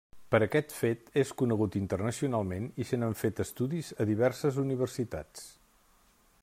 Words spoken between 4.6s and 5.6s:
universitats.